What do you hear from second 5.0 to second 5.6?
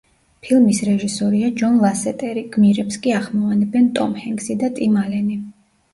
ალენი.